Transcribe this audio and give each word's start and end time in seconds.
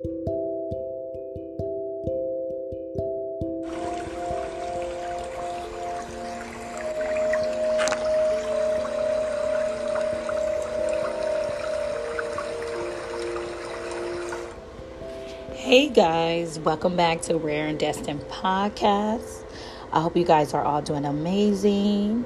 Hey 0.00 0.10
guys, 15.88 16.60
welcome 16.60 16.94
back 16.94 17.22
to 17.22 17.36
Rare 17.36 17.66
and 17.66 17.76
Destined 17.76 18.20
Podcast. 18.28 19.42
I 19.92 20.00
hope 20.00 20.16
you 20.16 20.24
guys 20.24 20.54
are 20.54 20.62
all 20.62 20.80
doing 20.80 21.04
amazing. 21.06 22.24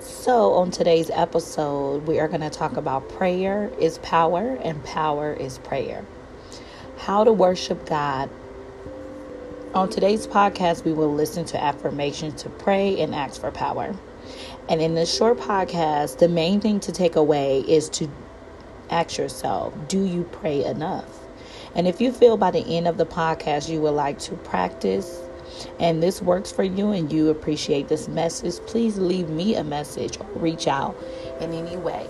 So, 0.00 0.54
on 0.54 0.72
today's 0.72 1.08
episode, 1.10 2.08
we 2.08 2.18
are 2.18 2.26
going 2.26 2.40
to 2.40 2.50
talk 2.50 2.76
about 2.76 3.08
prayer 3.10 3.70
is 3.78 3.98
power 3.98 4.58
and 4.64 4.82
power 4.82 5.32
is 5.32 5.58
prayer. 5.58 6.04
How 7.02 7.24
to 7.24 7.32
worship 7.32 7.84
God. 7.84 8.30
On 9.74 9.90
today's 9.90 10.24
podcast, 10.24 10.84
we 10.84 10.92
will 10.92 11.12
listen 11.12 11.44
to 11.46 11.60
affirmations 11.60 12.40
to 12.44 12.48
pray 12.48 13.00
and 13.00 13.12
ask 13.12 13.40
for 13.40 13.50
power. 13.50 13.92
And 14.68 14.80
in 14.80 14.94
this 14.94 15.12
short 15.12 15.38
podcast, 15.38 16.18
the 16.18 16.28
main 16.28 16.60
thing 16.60 16.78
to 16.78 16.92
take 16.92 17.16
away 17.16 17.62
is 17.62 17.88
to 17.88 18.08
ask 18.88 19.18
yourself 19.18 19.74
do 19.88 20.04
you 20.04 20.22
pray 20.30 20.64
enough? 20.64 21.18
And 21.74 21.88
if 21.88 22.00
you 22.00 22.12
feel 22.12 22.36
by 22.36 22.52
the 22.52 22.64
end 22.64 22.86
of 22.86 22.98
the 22.98 23.06
podcast 23.06 23.68
you 23.68 23.80
would 23.80 23.96
like 23.96 24.20
to 24.20 24.36
practice 24.36 25.22
and 25.80 26.00
this 26.00 26.22
works 26.22 26.52
for 26.52 26.62
you 26.62 26.92
and 26.92 27.12
you 27.12 27.30
appreciate 27.30 27.88
this 27.88 28.06
message, 28.06 28.64
please 28.66 28.96
leave 28.96 29.28
me 29.28 29.56
a 29.56 29.64
message 29.64 30.20
or 30.20 30.26
reach 30.36 30.68
out 30.68 30.96
in 31.40 31.52
any 31.52 31.76
way. 31.76 32.06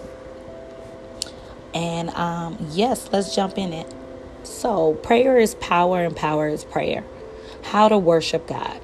And 1.73 2.11
um, 2.11 2.59
yes, 2.73 3.09
let's 3.11 3.35
jump 3.35 3.57
in 3.57 3.73
it. 3.73 3.91
So, 4.45 4.95
prayer 4.95 5.39
is 5.39 5.55
power 5.57 6.05
and 6.05 6.17
power 6.17 6.49
is 6.49 6.65
prayer. 6.65 7.05
How 7.63 7.89
to 7.89 7.99
worship 7.99 8.47
God. 8.49 8.81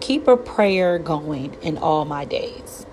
Keep 0.00 0.28
a 0.28 0.36
prayer 0.36 0.98
going 0.98 1.54
in 1.62 1.78
all 1.78 2.04
my 2.04 2.26
days. 2.26 2.86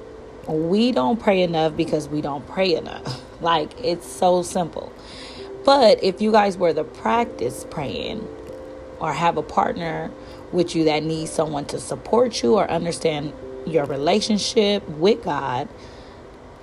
We 0.48 0.94
don't 0.94 1.20
pray 1.20 1.42
enough 1.42 1.76
because 1.76 2.08
we 2.08 2.22
don't 2.22 2.48
pray 2.48 2.76
enough. 2.76 3.22
Like, 3.42 3.74
it's 3.84 4.08
so 4.08 4.42
simple. 4.42 4.94
But 5.66 6.02
if 6.02 6.22
you 6.22 6.32
guys 6.32 6.58
were 6.58 6.74
to 6.74 6.86
practice 6.86 7.66
praying 7.70 8.26
or 9.00 9.12
have 9.14 9.36
a 9.38 9.44
partner 9.44 10.12
with 10.54 10.76
you 10.76 10.86
that 10.86 11.04
needs 11.04 11.32
someone 11.32 11.66
to 11.66 11.80
support 11.82 12.42
you 12.42 12.56
or 12.56 12.72
understand 12.72 13.34
your 13.68 13.86
relationship 13.86 14.88
with 14.90 15.24
God, 15.26 15.68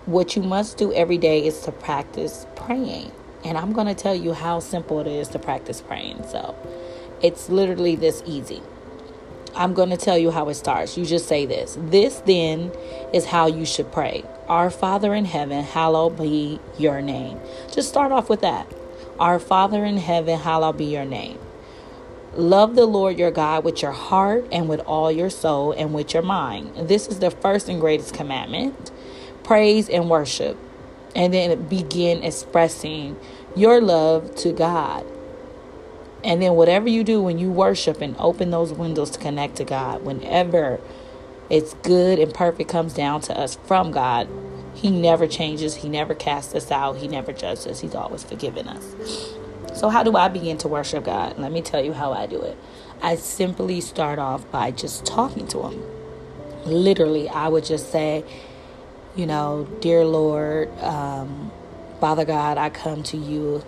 what 0.07 0.37
you 0.37 0.43
must 0.43 0.79
do 0.79 0.93
every 0.95 1.19
day 1.19 1.47
is 1.47 1.61
to 1.63 1.73
practice 1.73 2.47
praying. 2.57 3.13
And 3.45 3.57
I'm 3.57 3.73
going 3.73 3.87
to 3.87 3.95
tell 3.95 4.15
you 4.15 4.33
how 4.35 4.61
simple 4.61 5.01
it 5.01 5.07
is 5.07 5.29
to 5.29 5.39
practice 5.39 5.81
praying. 5.81 6.25
So 6.29 6.55
it's 7.23 7.49
literally 7.49 7.97
this 7.97 8.23
easy. 8.27 8.63
I'm 9.55 9.75
going 9.75 9.91
to 9.91 9.97
tell 9.97 10.17
you 10.17 10.31
how 10.31 10.49
it 10.49 10.55
starts. 10.55 10.97
You 10.97 11.05
just 11.05 11.27
say 11.27 11.47
this. 11.47 11.77
This 11.81 12.23
then 12.27 12.71
is 13.13 13.27
how 13.27 13.47
you 13.47 13.67
should 13.67 13.91
pray. 13.91 14.25
Our 14.49 14.71
Father 14.71 15.15
in 15.15 15.25
heaven, 15.25 15.65
hallowed 15.65 16.19
be 16.19 16.61
your 16.79 17.03
name. 17.03 17.41
Just 17.73 17.89
start 17.89 18.13
off 18.13 18.29
with 18.29 18.43
that. 18.43 18.73
Our 19.19 19.39
Father 19.39 19.85
in 19.85 19.97
heaven, 19.97 20.39
hallowed 20.39 20.79
be 20.79 20.87
your 20.87 21.05
name. 21.05 21.39
Love 22.35 22.77
the 22.77 22.87
Lord 22.87 23.19
your 23.19 23.33
God 23.33 23.65
with 23.65 23.83
your 23.83 23.91
heart 23.91 24.47
and 24.53 24.69
with 24.69 24.81
all 24.81 25.11
your 25.11 25.31
soul 25.31 25.73
and 25.73 25.93
with 25.93 26.15
your 26.15 26.23
mind. 26.23 26.89
This 26.89 27.09
is 27.09 27.19
the 27.19 27.31
first 27.31 27.69
and 27.69 27.81
greatest 27.81 28.15
commandment. 28.15 28.93
Praise 29.43 29.89
and 29.89 30.09
worship. 30.09 30.57
And 31.15 31.35
then 31.35 31.69
begin 31.69 32.23
expressing 32.23 33.19
your 33.57 33.81
love 33.81 34.35
to 34.37 34.53
God. 34.53 35.05
And 36.23 36.43
then 36.43 36.55
whatever 36.55 36.89
you 36.89 37.03
do 37.03 37.23
when 37.23 37.39
you 37.39 37.51
worship 37.51 38.01
and 38.01 38.15
open 38.19 38.51
those 38.51 38.73
windows 38.73 39.11
to 39.11 39.19
connect 39.19 39.57
to 39.57 39.65
God, 39.65 40.05
whenever 40.05 40.81
it's 41.49 41.75
good 41.75 42.19
and 42.19 42.33
perfect 42.33 42.71
comes 42.71 42.95
down 42.95 43.23
to 43.23 43.39
us 43.39 43.57
from 43.65 43.91
God, 43.91 44.29
he 44.75 44.91
never 44.91 45.27
changes. 45.27 45.77
He 45.77 45.89
never 45.89 46.15
casts 46.15 46.55
us 46.55 46.71
out. 46.71 46.97
He 46.99 47.09
never 47.09 47.33
judges 47.33 47.67
us. 47.67 47.81
He's 47.81 47.95
always 47.95 48.25
forgiven 48.25 48.69
us. 48.69 49.35
So, 49.75 49.89
how 49.89 50.03
do 50.03 50.17
I 50.17 50.29
begin 50.29 50.59
to 50.59 50.69
worship 50.69 51.05
God? 51.05 51.39
Let 51.39 51.53
me 51.53 51.63
tell 51.63 51.85
you 51.85 51.93
how 51.93 52.13
I 52.13 52.27
do 52.27 52.41
it. 52.43 52.57
I 53.03 53.17
simply 53.17 53.81
start 53.81 54.19
off 54.19 54.51
by 54.51 54.71
just 54.71 55.07
talking 55.07 55.47
to 55.49 55.69
Him. 55.69 55.83
Literally, 56.65 57.29
I 57.29 57.49
would 57.49 57.65
just 57.65 57.91
say, 57.91 58.25
you 59.17 59.27
know, 59.27 59.69
Dear 59.81 60.05
Lord, 60.05 60.71
um, 60.81 61.53
Father 62.01 62.25
God, 62.25 62.59
I 62.59 62.71
come 62.71 63.03
to 63.05 63.17
you 63.19 63.65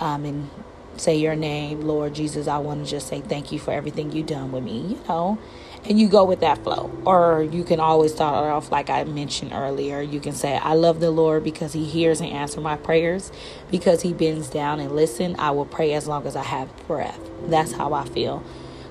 um, 0.00 0.24
and 0.24 0.50
say 0.96 1.16
your 1.16 1.36
name, 1.36 1.82
Lord 1.82 2.14
Jesus. 2.14 2.48
I 2.48 2.58
want 2.58 2.84
to 2.84 2.90
just 2.90 3.08
say 3.08 3.20
thank 3.22 3.52
you 3.52 3.58
for 3.60 3.72
everything 3.72 4.12
you've 4.12 4.28
done 4.28 4.52
with 4.52 4.64
me, 4.64 4.80
you 4.80 5.00
know 5.08 5.38
and 5.86 6.00
you 6.00 6.08
go 6.08 6.24
with 6.24 6.40
that 6.40 6.62
flow. 6.64 6.90
Or 7.06 7.42
you 7.42 7.64
can 7.64 7.80
always 7.80 8.12
start 8.14 8.36
off 8.46 8.72
like 8.72 8.90
I 8.90 9.04
mentioned 9.04 9.52
earlier. 9.54 10.00
You 10.00 10.20
can 10.20 10.32
say, 10.34 10.56
I 10.56 10.74
love 10.74 11.00
the 11.00 11.10
Lord 11.12 11.44
because 11.44 11.72
he 11.74 11.84
hears 11.84 12.20
and 12.20 12.30
answers 12.30 12.62
my 12.62 12.76
prayers. 12.76 13.32
Because 13.70 14.02
he 14.02 14.12
bends 14.12 14.50
down 14.50 14.80
and 14.80 14.92
listen, 14.94 15.36
I 15.38 15.52
will 15.52 15.66
pray 15.66 15.94
as 15.94 16.06
long 16.08 16.26
as 16.26 16.36
I 16.36 16.44
have 16.44 16.70
breath. 16.86 17.20
That's 17.46 17.72
how 17.72 17.94
I 17.94 18.06
feel. 18.06 18.44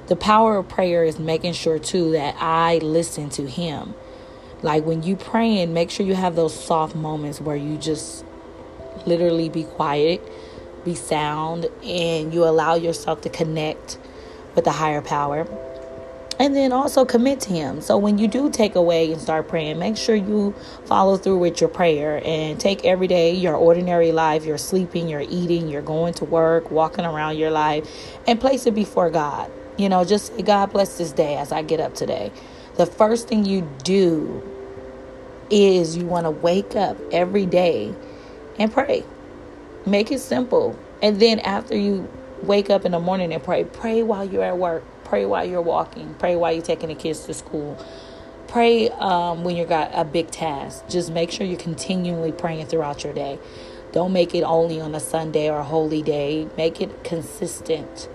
The 0.07 0.17
power 0.17 0.57
of 0.57 0.69
prayer 0.69 1.05
is 1.05 1.19
making 1.19 1.53
sure 1.53 1.79
too 1.79 2.11
that 2.13 2.35
I 2.39 2.79
listen 2.79 3.29
to 3.31 3.47
him. 3.47 3.95
Like 4.63 4.85
when 4.85 5.03
you 5.03 5.17
praying, 5.17 5.73
make 5.73 5.91
sure 5.91 6.05
you 6.05 6.15
have 6.15 6.35
those 6.35 6.53
soft 6.53 6.95
moments 6.95 7.41
where 7.41 7.57
you 7.57 7.77
just 7.77 8.23
literally 9.05 9.49
be 9.49 9.65
quiet, 9.65 10.21
be 10.85 10.95
sound, 10.95 11.65
and 11.83 12.33
you 12.33 12.45
allow 12.45 12.75
yourself 12.75 13.21
to 13.21 13.29
connect 13.29 13.97
with 14.55 14.63
the 14.63 14.71
higher 14.71 15.01
power. 15.01 15.45
And 16.39 16.55
then 16.55 16.71
also 16.71 17.05
commit 17.05 17.41
to 17.41 17.49
him. 17.49 17.81
So 17.81 17.97
when 17.97 18.17
you 18.17 18.27
do 18.27 18.49
take 18.49 18.75
away 18.75 19.11
and 19.11 19.21
start 19.21 19.47
praying 19.49 19.77
make 19.79 19.97
sure 19.97 20.15
you 20.15 20.55
follow 20.85 21.17
through 21.17 21.37
with 21.37 21.61
your 21.61 21.69
prayer 21.69 22.21
and 22.25 22.59
take 22.59 22.85
every 22.85 23.07
day 23.07 23.33
your 23.33 23.55
ordinary 23.55 24.11
life 24.11 24.43
you're 24.43 24.57
sleeping 24.57 25.07
you're 25.07 25.21
eating 25.21 25.69
you're 25.69 25.83
going 25.83 26.13
to 26.15 26.25
work 26.25 26.71
walking 26.71 27.05
around 27.05 27.37
your 27.37 27.51
life 27.51 27.87
and 28.27 28.41
place 28.41 28.65
it 28.65 28.73
before 28.73 29.11
god. 29.11 29.51
You 29.77 29.89
know 29.89 30.03
just 30.03 30.43
god 30.43 30.71
bless 30.73 30.97
this 30.97 31.11
day 31.11 31.35
as 31.35 31.51
i 31.51 31.61
get 31.61 31.79
up 31.79 31.93
today 31.93 32.31
the 32.77 32.85
first 32.85 33.27
thing 33.27 33.45
you 33.45 33.69
do 33.83 34.41
is 35.49 35.97
you 35.97 36.05
want 36.05 36.25
to 36.25 36.31
wake 36.31 36.75
up 36.75 36.97
every 37.11 37.45
day 37.45 37.93
and 38.59 38.71
pray 38.73 39.03
make 39.85 40.11
it 40.11 40.19
simple 40.19 40.77
and 41.01 41.19
then 41.19 41.39
after 41.39 41.75
you 41.75 42.07
wake 42.43 42.69
up 42.69 42.85
in 42.85 42.91
the 42.93 42.99
morning 42.99 43.33
and 43.33 43.43
pray 43.43 43.63
pray 43.63 44.03
while 44.03 44.25
you're 44.25 44.43
at 44.43 44.57
work 44.57 44.83
Pray 45.13 45.25
while 45.25 45.45
you're 45.45 45.61
walking. 45.61 46.15
Pray 46.15 46.35
while 46.35 46.51
you're 46.51 46.63
taking 46.63 46.89
the 46.89 46.95
kids 46.95 47.25
to 47.25 47.35
school. 47.35 47.77
Pray 48.47 48.89
um, 48.89 49.43
when 49.43 49.55
you 49.55 49.65
got 49.65 49.91
a 49.93 50.03
big 50.03 50.31
task. 50.31 50.87
Just 50.89 51.11
make 51.11 51.31
sure 51.31 51.45
you're 51.45 51.59
continually 51.59 52.31
praying 52.31 52.65
throughout 52.67 53.03
your 53.03 53.13
day. 53.13 53.39
Don't 53.91 54.11
make 54.11 54.33
it 54.33 54.41
only 54.41 54.81
on 54.81 54.95
a 54.95 54.99
Sunday 54.99 55.51
or 55.51 55.59
a 55.59 55.63
holy 55.63 56.01
day. 56.01 56.47
Make 56.57 56.81
it 56.81 57.03
consistent. 57.03 58.09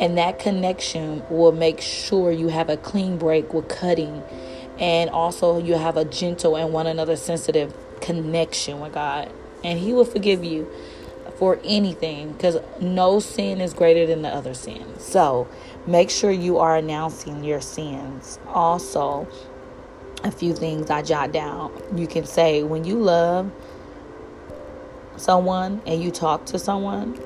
And 0.00 0.16
that 0.16 0.38
connection 0.38 1.22
will 1.28 1.52
make 1.52 1.80
sure 1.80 2.32
you 2.32 2.48
have 2.48 2.70
a 2.70 2.78
clean 2.78 3.18
break 3.18 3.52
with 3.52 3.68
cutting. 3.68 4.22
And 4.78 5.10
also, 5.10 5.62
you 5.62 5.74
have 5.74 5.98
a 5.98 6.06
gentle 6.06 6.56
and 6.56 6.72
one 6.72 6.86
another 6.86 7.16
sensitive 7.16 7.74
connection 8.00 8.80
with 8.80 8.94
God. 8.94 9.30
And 9.62 9.78
He 9.78 9.92
will 9.92 10.06
forgive 10.06 10.42
you 10.42 10.66
for 11.36 11.60
anything 11.64 12.32
because 12.32 12.56
no 12.80 13.20
sin 13.20 13.60
is 13.60 13.74
greater 13.74 14.06
than 14.06 14.22
the 14.22 14.28
other 14.28 14.54
sin. 14.54 14.98
So 14.98 15.46
make 15.86 16.08
sure 16.08 16.30
you 16.30 16.58
are 16.58 16.76
announcing 16.76 17.44
your 17.44 17.60
sins. 17.60 18.38
Also, 18.48 19.28
a 20.24 20.30
few 20.30 20.54
things 20.54 20.90
I 20.90 21.02
jot 21.02 21.32
down. 21.32 21.72
You 21.94 22.06
can 22.06 22.24
say 22.24 22.62
when 22.62 22.84
you 22.84 22.98
love 22.98 23.50
someone 25.16 25.82
and 25.86 26.02
you 26.02 26.10
talk 26.10 26.46
to 26.46 26.58
someone, 26.58 27.18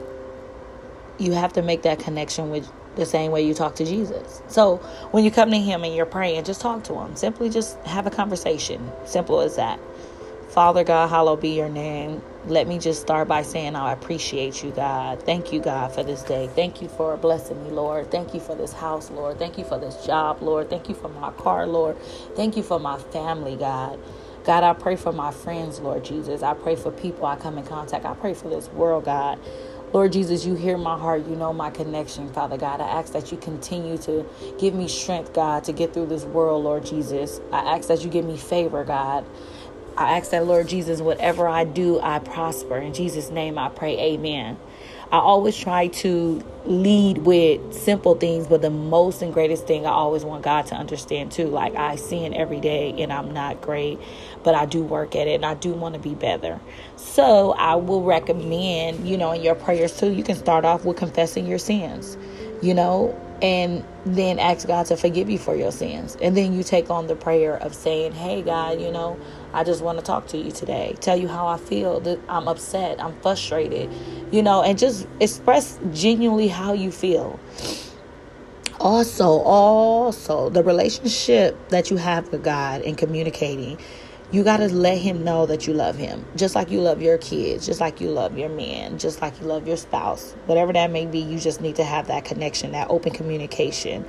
you 1.18 1.32
have 1.32 1.52
to 1.54 1.62
make 1.62 1.82
that 1.82 1.98
connection 2.00 2.50
with 2.50 2.70
the 2.96 3.06
same 3.06 3.32
way 3.32 3.42
you 3.42 3.54
talk 3.54 3.76
to 3.76 3.84
Jesus. 3.84 4.42
So 4.48 4.76
when 5.12 5.24
you 5.24 5.30
come 5.30 5.50
to 5.50 5.58
Him 5.58 5.84
and 5.84 5.94
you're 5.94 6.06
praying, 6.06 6.44
just 6.44 6.60
talk 6.60 6.84
to 6.84 6.94
Him. 6.94 7.16
Simply 7.16 7.50
just 7.50 7.78
have 7.80 8.06
a 8.06 8.10
conversation. 8.10 8.90
Simple 9.04 9.40
as 9.40 9.56
that. 9.56 9.80
Father 10.48 10.84
God, 10.84 11.08
hallowed 11.10 11.40
be 11.40 11.50
your 11.50 11.68
name. 11.68 12.22
Let 12.46 12.68
me 12.68 12.78
just 12.78 13.02
start 13.02 13.28
by 13.28 13.42
saying 13.42 13.76
I 13.76 13.92
appreciate 13.92 14.62
you, 14.64 14.70
God. 14.70 15.22
Thank 15.22 15.52
you, 15.52 15.60
God, 15.60 15.92
for 15.92 16.04
this 16.04 16.22
day. 16.22 16.48
Thank 16.54 16.82
you 16.82 16.88
for 16.88 17.16
blessing 17.16 17.62
me, 17.64 17.70
Lord. 17.70 18.10
Thank 18.10 18.34
you 18.34 18.40
for 18.40 18.54
this 18.54 18.72
house, 18.72 19.10
Lord. 19.10 19.38
Thank 19.38 19.58
you 19.58 19.64
for 19.64 19.78
this 19.78 20.06
job, 20.06 20.42
Lord. 20.42 20.70
Thank 20.70 20.88
you 20.88 20.94
for 20.94 21.08
my 21.08 21.32
car, 21.32 21.66
Lord. 21.66 21.98
Thank 22.36 22.56
you 22.56 22.62
for 22.62 22.78
my 22.80 22.98
family, 22.98 23.56
God. 23.56 23.98
God, 24.44 24.64
I 24.64 24.74
pray 24.74 24.96
for 24.96 25.12
my 25.12 25.32
friends, 25.32 25.80
Lord 25.80 26.04
Jesus. 26.04 26.42
I 26.42 26.54
pray 26.54 26.76
for 26.76 26.92
people 26.92 27.26
I 27.26 27.36
come 27.36 27.58
in 27.58 27.64
contact. 27.66 28.04
I 28.06 28.14
pray 28.14 28.34
for 28.34 28.48
this 28.48 28.68
world, 28.70 29.06
God. 29.06 29.40
Lord 29.94 30.12
Jesus, 30.12 30.46
you 30.46 30.54
hear 30.56 30.78
my 30.78 30.98
heart. 30.98 31.26
You 31.28 31.36
know 31.36 31.52
my 31.54 31.70
connection, 31.70 32.32
Father 32.34 32.58
God. 32.58 32.82
I 32.82 32.88
ask 32.88 33.14
that 33.14 33.32
you 33.32 33.38
continue 33.38 33.98
to 34.00 34.26
give 34.58 34.74
me 34.74 34.88
strength, 34.88 35.34
God, 35.34 35.64
to 35.66 35.74
get 35.74 35.94
through 35.94 36.08
this 36.08 36.24
world, 36.24 36.64
Lord 36.64 36.86
Jesus. 36.86 37.40
I 37.52 37.76
ask 37.76 37.88
that 37.88 38.04
you 38.04 38.10
give 38.10 38.26
me 38.26 38.38
favor, 38.38 38.84
God. 38.84 39.26
I 39.98 40.18
ask 40.18 40.32
that, 40.32 40.46
Lord 40.46 40.68
Jesus, 40.68 41.00
whatever 41.02 41.48
I 41.48 41.64
do, 41.64 42.00
I 42.02 42.20
prosper. 42.20 42.78
In 42.78 42.94
Jesus' 42.94 43.30
name 43.30 43.58
I 43.58 43.70
pray, 43.70 43.98
amen. 44.14 44.58
I 45.12 45.18
always 45.18 45.56
try 45.56 45.88
to 45.88 46.42
lead 46.66 47.18
with 47.18 47.74
simple 47.74 48.14
things, 48.14 48.46
but 48.46 48.62
the 48.62 48.70
most 48.70 49.22
and 49.22 49.32
greatest 49.32 49.66
thing 49.66 49.86
I 49.86 49.90
always 49.90 50.24
want 50.24 50.42
God 50.42 50.66
to 50.66 50.74
understand 50.74 51.30
too. 51.30 51.46
Like 51.46 51.74
I 51.76 51.96
sin 51.96 52.34
every 52.34 52.60
day 52.60 52.94
and 53.02 53.12
I'm 53.12 53.32
not 53.32 53.60
great, 53.60 53.98
but 54.42 54.54
I 54.54 54.66
do 54.66 54.82
work 54.82 55.14
at 55.14 55.28
it 55.28 55.34
and 55.34 55.46
I 55.46 55.54
do 55.54 55.72
want 55.72 55.94
to 55.94 56.00
be 56.00 56.14
better. 56.14 56.58
So 56.96 57.52
I 57.52 57.76
will 57.76 58.02
recommend, 58.02 59.06
you 59.08 59.16
know, 59.16 59.32
in 59.32 59.42
your 59.42 59.54
prayers 59.54 59.96
too, 59.98 60.12
you 60.12 60.22
can 60.22 60.36
start 60.36 60.64
off 60.64 60.84
with 60.84 60.96
confessing 60.96 61.46
your 61.46 61.58
sins, 61.58 62.16
you 62.62 62.74
know, 62.74 63.18
and 63.42 63.84
then 64.06 64.38
ask 64.38 64.66
God 64.66 64.86
to 64.86 64.96
forgive 64.96 65.28
you 65.28 65.38
for 65.38 65.54
your 65.56 65.72
sins. 65.72 66.16
And 66.22 66.36
then 66.36 66.52
you 66.52 66.62
take 66.62 66.90
on 66.90 67.06
the 67.06 67.16
prayer 67.16 67.56
of 67.56 67.74
saying, 67.74 68.12
Hey, 68.12 68.42
God, 68.42 68.80
you 68.80 68.90
know, 68.90 69.18
I 69.52 69.64
just 69.64 69.82
want 69.82 69.98
to 69.98 70.04
talk 70.04 70.26
to 70.28 70.38
you 70.38 70.50
today, 70.50 70.96
tell 71.00 71.16
you 71.16 71.28
how 71.28 71.46
I 71.46 71.56
feel, 71.56 72.00
that 72.00 72.18
I'm 72.28 72.48
upset, 72.48 73.02
I'm 73.02 73.18
frustrated, 73.20 73.90
you 74.32 74.42
know, 74.42 74.62
and 74.62 74.78
just 74.78 75.06
express 75.20 75.78
genuinely 75.92 76.48
how 76.48 76.72
you 76.72 76.90
feel. 76.90 77.38
Also, 78.80 79.38
also, 79.40 80.50
the 80.50 80.62
relationship 80.62 81.56
that 81.70 81.90
you 81.90 81.96
have 81.96 82.30
with 82.32 82.42
God 82.42 82.82
and 82.82 82.98
communicating 82.98 83.78
you 84.32 84.42
got 84.42 84.56
to 84.58 84.68
let 84.74 84.98
him 84.98 85.24
know 85.24 85.46
that 85.46 85.66
you 85.66 85.74
love 85.74 85.96
him, 85.96 86.24
just 86.36 86.54
like 86.54 86.70
you 86.70 86.80
love 86.80 87.00
your 87.00 87.18
kids, 87.18 87.66
just 87.66 87.80
like 87.80 88.00
you 88.00 88.10
love 88.10 88.36
your 88.36 88.48
man, 88.48 88.98
just 88.98 89.22
like 89.22 89.40
you 89.40 89.46
love 89.46 89.68
your 89.68 89.76
spouse. 89.76 90.32
Whatever 90.46 90.72
that 90.72 90.90
may 90.90 91.06
be, 91.06 91.20
you 91.20 91.38
just 91.38 91.60
need 91.60 91.76
to 91.76 91.84
have 91.84 92.08
that 92.08 92.24
connection, 92.24 92.72
that 92.72 92.90
open 92.90 93.12
communication. 93.12 94.06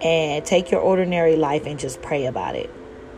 And 0.00 0.44
take 0.44 0.70
your 0.70 0.80
ordinary 0.80 1.34
life 1.34 1.66
and 1.66 1.76
just 1.76 2.00
pray 2.02 2.26
about 2.26 2.54
it. 2.54 2.70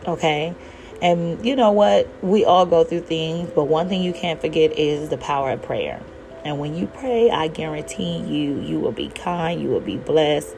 Okay? 0.07 0.55
And 0.99 1.45
you 1.45 1.55
know 1.55 1.71
what? 1.71 2.09
We 2.23 2.43
all 2.43 2.65
go 2.65 2.83
through 2.83 3.01
things, 3.01 3.51
but 3.53 3.65
one 3.65 3.87
thing 3.87 4.01
you 4.01 4.13
can't 4.13 4.41
forget 4.41 4.77
is 4.79 5.09
the 5.09 5.17
power 5.17 5.51
of 5.51 5.61
prayer. 5.61 6.01
And 6.43 6.57
when 6.59 6.75
you 6.75 6.87
pray, 6.87 7.29
I 7.29 7.49
guarantee 7.49 8.17
you, 8.17 8.59
you 8.61 8.79
will 8.79 8.91
be 8.91 9.09
kind, 9.09 9.61
you 9.61 9.69
will 9.69 9.79
be 9.79 9.97
blessed. 9.97 10.55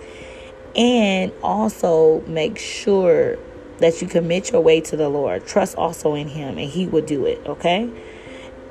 And 0.75 1.31
also 1.43 2.21
make 2.21 2.57
sure 2.57 3.37
that 3.79 4.01
you 4.01 4.07
commit 4.07 4.51
your 4.51 4.61
way 4.61 4.81
to 4.81 4.97
the 4.97 5.09
Lord. 5.09 5.45
Trust 5.45 5.75
also 5.77 6.15
in 6.15 6.27
Him, 6.27 6.57
and 6.57 6.69
He 6.69 6.87
will 6.87 7.05
do 7.05 7.25
it, 7.25 7.41
okay? 7.45 7.89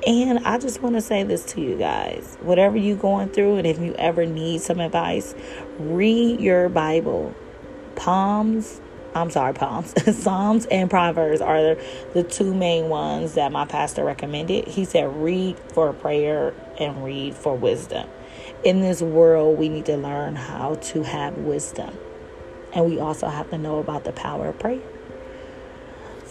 And 0.05 0.39
I 0.39 0.57
just 0.57 0.81
want 0.81 0.95
to 0.95 1.01
say 1.01 1.23
this 1.23 1.45
to 1.53 1.61
you 1.61 1.77
guys 1.77 2.37
whatever 2.41 2.77
you're 2.77 2.97
going 2.97 3.29
through, 3.29 3.55
and 3.55 3.67
if 3.67 3.79
you 3.79 3.93
ever 3.95 4.25
need 4.25 4.61
some 4.61 4.79
advice, 4.79 5.33
read 5.79 6.41
your 6.41 6.67
Bible. 6.69 7.33
Palms, 7.95 8.81
I'm 9.15 9.29
sorry, 9.29 9.53
Palms, 9.53 9.93
Psalms 10.23 10.65
and 10.65 10.89
Proverbs 10.89 11.39
are 11.39 11.61
the, 11.61 11.85
the 12.13 12.23
two 12.23 12.53
main 12.53 12.89
ones 12.89 13.35
that 13.35 13.51
my 13.51 13.65
pastor 13.65 14.03
recommended. 14.03 14.67
He 14.67 14.83
said, 14.83 15.15
read 15.15 15.57
for 15.73 15.93
prayer 15.93 16.53
and 16.79 17.03
read 17.03 17.35
for 17.35 17.55
wisdom. 17.55 18.09
In 18.63 18.81
this 18.81 19.01
world, 19.01 19.57
we 19.57 19.69
need 19.69 19.85
to 19.85 19.95
learn 19.95 20.35
how 20.35 20.75
to 20.75 21.03
have 21.03 21.37
wisdom. 21.37 21.97
And 22.73 22.85
we 22.85 22.99
also 22.99 23.27
have 23.27 23.49
to 23.51 23.57
know 23.57 23.79
about 23.79 24.03
the 24.03 24.11
power 24.11 24.49
of 24.49 24.59
prayer. 24.59 24.81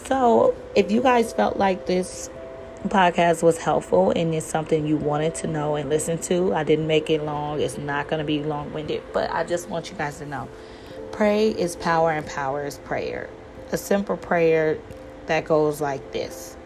So, 0.06 0.54
if 0.75 0.90
you 0.90 1.00
guys 1.00 1.32
felt 1.32 1.58
like 1.58 1.87
this 1.87 2.28
podcast 2.88 3.43
was 3.43 3.58
helpful 3.58 4.10
and 4.10 4.34
it's 4.34 4.44
something 4.44 4.84
you 4.84 4.96
wanted 4.96 5.34
to 5.37 5.46
know 5.46 5.76
and 5.76 5.88
listen 5.88 6.19
to, 6.22 6.52
I 6.54 6.64
didn't 6.64 6.88
make 6.88 7.08
it 7.08 7.22
long. 7.22 7.60
It's 7.60 7.78
not 7.78 8.08
going 8.08 8.19
to 8.19 8.25
be 8.25 8.43
long 8.43 8.72
winded, 8.72 9.02
but 9.12 9.31
I 9.31 9.44
just 9.44 9.69
want 9.69 9.90
you 9.90 9.96
guys 9.96 10.19
to 10.19 10.26
know 10.26 10.49
pray 11.12 11.50
is 11.50 11.76
power 11.76 12.10
and 12.10 12.26
power 12.26 12.66
is 12.66 12.78
prayer. 12.78 13.31
A 13.70 13.78
simple 13.78 14.16
prayer 14.16 14.78
that 15.26 15.44
goes 15.44 15.81
like 15.81 16.12
this. 16.12 16.56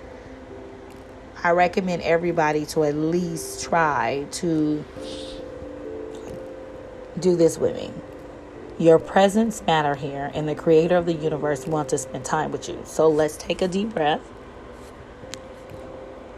I 1.45 1.51
recommend 1.51 2.03
everybody 2.03 2.65
to 2.67 2.85
at 2.85 2.95
least 2.95 3.63
try 3.63 4.27
to 4.33 4.85
do 7.21 7.37
this 7.37 7.59
with 7.59 7.77
me. 7.77 7.91
Your 8.79 8.99
presence 8.99 9.63
matter 9.67 9.95
here, 9.95 10.31
and 10.35 10.47
the 10.47 10.55
creator 10.55 10.97
of 10.97 11.07
the 11.07 11.15
universe 11.15 11.67
wants 11.67 11.91
to 11.91 11.99
spend 11.99 12.27
time 12.27 12.53
with 12.53 12.69
you. 12.69 12.79
So 12.85 13.09
let's 13.09 13.37
take 13.37 13.63
a 13.63 13.69
deep 13.69 13.95
breath. 13.95 14.21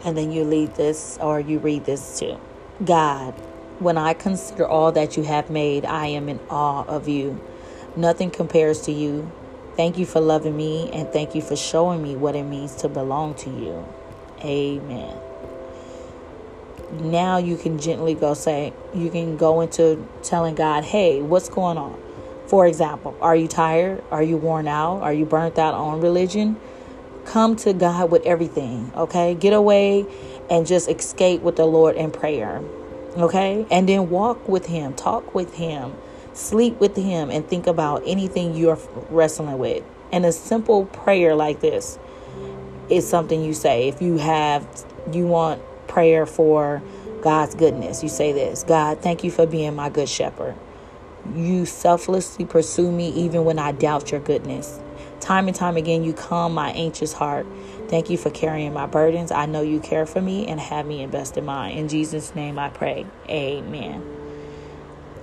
And 0.05 0.17
then 0.17 0.31
you 0.31 0.45
lead 0.45 0.75
this 0.75 1.17
or 1.19 1.41
you 1.41 1.59
read 1.59 1.83
this 1.83 2.17
too. 2.17 2.39
God, 2.85 3.33
when 3.79 3.97
I 3.97 4.13
consider 4.13 4.65
all 4.65 4.93
that 4.93 5.17
you 5.17 5.23
have 5.23 5.49
made, 5.49 5.83
I 5.83 6.07
am 6.07 6.29
in 6.29 6.39
awe 6.49 6.85
of 6.85 7.09
you. 7.09 7.41
Nothing 7.97 8.31
compares 8.31 8.81
to 8.83 8.93
you. 8.93 9.29
Thank 9.75 9.97
you 9.97 10.05
for 10.05 10.21
loving 10.21 10.55
me 10.55 10.89
and 10.91 11.09
thank 11.09 11.35
you 11.35 11.41
for 11.41 11.57
showing 11.57 12.01
me 12.01 12.15
what 12.15 12.35
it 12.35 12.43
means 12.43 12.75
to 12.77 12.87
belong 12.87 13.35
to 13.35 13.49
you. 13.49 13.85
Amen. 14.41 15.17
Now 17.01 17.37
you 17.37 17.57
can 17.57 17.79
gently 17.79 18.13
go 18.13 18.33
say, 18.33 18.73
you 18.93 19.09
can 19.09 19.35
go 19.35 19.59
into 19.59 20.07
telling 20.23 20.55
God, 20.55 20.85
hey, 20.85 21.21
what's 21.21 21.49
going 21.49 21.77
on? 21.77 22.01
For 22.49 22.65
example, 22.65 23.15
are 23.21 23.35
you 23.35 23.47
tired? 23.47 24.03
Are 24.09 24.23
you 24.23 24.35
worn 24.35 24.67
out? 24.67 25.03
Are 25.03 25.13
you 25.13 25.23
burnt 25.23 25.59
out 25.59 25.75
on 25.75 26.01
religion? 26.01 26.57
Come 27.25 27.55
to 27.57 27.73
God 27.73 28.09
with 28.09 28.25
everything, 28.25 28.91
okay? 28.95 29.35
Get 29.35 29.53
away 29.53 30.07
and 30.49 30.65
just 30.65 30.89
escape 30.89 31.41
with 31.43 31.57
the 31.57 31.67
Lord 31.67 31.95
in 31.95 32.09
prayer, 32.09 32.63
okay? 33.15 33.67
And 33.69 33.87
then 33.87 34.09
walk 34.09 34.49
with 34.49 34.65
Him, 34.65 34.95
talk 34.95 35.35
with 35.35 35.53
Him, 35.53 35.93
sleep 36.33 36.79
with 36.79 36.95
Him, 36.95 37.29
and 37.29 37.47
think 37.47 37.67
about 37.67 38.01
anything 38.07 38.55
you're 38.55 38.79
wrestling 39.11 39.59
with. 39.59 39.83
And 40.11 40.25
a 40.25 40.31
simple 40.31 40.85
prayer 40.85 41.35
like 41.35 41.59
this 41.59 41.99
is 42.89 43.07
something 43.07 43.43
you 43.43 43.53
say. 43.53 43.89
If 43.89 44.01
you 44.01 44.17
have, 44.17 44.67
you 45.11 45.27
want 45.27 45.61
prayer 45.87 46.25
for 46.25 46.81
God's 47.21 47.53
goodness, 47.53 48.01
you 48.01 48.09
say 48.09 48.31
this 48.31 48.63
God, 48.63 49.01
thank 49.01 49.23
you 49.23 49.29
for 49.29 49.45
being 49.45 49.75
my 49.75 49.89
good 49.89 50.09
shepherd. 50.09 50.55
You 51.35 51.65
selflessly 51.65 52.45
pursue 52.45 52.91
me 52.91 53.09
even 53.09 53.45
when 53.45 53.59
I 53.59 53.71
doubt 53.71 54.11
your 54.11 54.21
goodness. 54.21 54.79
Time 55.19 55.47
and 55.47 55.55
time 55.55 55.77
again, 55.77 56.03
you 56.03 56.13
calm 56.13 56.53
my 56.53 56.71
anxious 56.71 57.13
heart. 57.13 57.45
Thank 57.87 58.09
you 58.09 58.17
for 58.17 58.29
carrying 58.29 58.73
my 58.73 58.85
burdens. 58.85 59.31
I 59.31 59.45
know 59.45 59.61
you 59.61 59.79
care 59.79 60.05
for 60.05 60.21
me 60.21 60.47
and 60.47 60.59
have 60.59 60.85
me 60.85 61.01
in 61.01 61.09
best 61.09 61.37
in 61.37 61.45
mind. 61.45 61.77
In 61.77 61.87
Jesus' 61.87 62.33
name 62.35 62.57
I 62.57 62.69
pray. 62.69 63.05
Amen. 63.27 64.15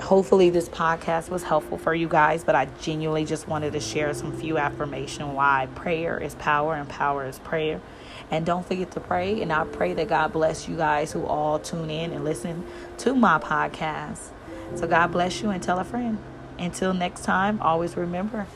Hopefully, 0.01 0.51
this 0.51 0.69
podcast 0.69 1.31
was 1.31 1.43
helpful 1.43 1.79
for 1.79 1.95
you 1.95 2.07
guys, 2.07 2.45
but 2.45 2.55
I 2.55 2.67
genuinely 2.81 3.25
just 3.25 3.49
wanted 3.49 3.73
to 3.73 3.81
share 3.81 4.13
some 4.13 4.37
few 4.37 4.59
affirmation 4.59 5.33
why 5.33 5.69
prayer 5.75 6.23
is 6.23 6.35
power 6.35 6.75
and 6.75 6.87
power 6.89 7.25
is 7.25 7.39
prayer. 7.39 7.81
And 8.31 8.45
don't 8.45 8.67
forget 8.67 8.91
to 8.93 9.01
pray. 9.01 9.41
And 9.41 9.53
I 9.53 9.65
pray 9.65 9.95
that 9.95 10.09
God 10.09 10.33
bless 10.33 10.69
you 10.69 10.77
guys 10.77 11.13
who 11.13 11.25
all 11.25 11.59
tune 11.59 11.91
in 11.91 12.13
and 12.13 12.25
listen 12.25 12.67
to 12.99 13.15
my 13.15 13.39
podcast. 13.39 14.33
So 14.75 14.87
God 14.87 15.13
bless 15.13 15.43
you 15.43 15.51
and 15.51 15.63
tell 15.63 15.79
a 15.79 15.85
friend. 15.85 16.19
Until 16.59 16.95
next 16.95 17.25
time, 17.25 17.61
always 17.61 17.97
remember 17.97 18.47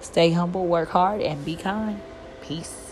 stay 0.00 0.30
humble, 0.30 0.66
work 0.66 0.90
hard, 0.90 1.20
and 1.20 1.44
be 1.44 1.56
kind. 1.56 2.00
Peace. 2.42 2.87